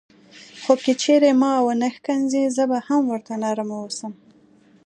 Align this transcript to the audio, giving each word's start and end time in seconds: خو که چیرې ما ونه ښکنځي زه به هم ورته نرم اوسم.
خو 0.61 0.73
که 0.83 0.93
چیرې 1.01 1.31
ما 1.41 1.51
ونه 1.65 1.87
ښکنځي 1.95 2.41
زه 2.55 2.63
به 2.71 2.77
هم 2.87 3.01
ورته 3.11 3.31
نرم 3.43 3.69
اوسم. 3.81 4.13